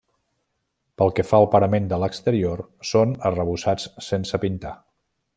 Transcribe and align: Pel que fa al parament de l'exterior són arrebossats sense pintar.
Pel 1.01 1.11
que 1.17 1.25
fa 1.31 1.41
al 1.41 1.45
parament 1.55 1.89
de 1.91 1.99
l'exterior 2.03 2.63
són 2.95 3.13
arrebossats 3.31 3.85
sense 4.07 4.41
pintar. 4.47 4.73